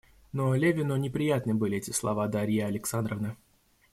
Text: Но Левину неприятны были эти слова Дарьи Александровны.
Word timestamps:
Но 0.33 0.55
Левину 0.55 0.95
неприятны 0.95 1.53
были 1.53 1.77
эти 1.77 1.91
слова 1.91 2.27
Дарьи 2.27 2.59
Александровны. 2.61 3.37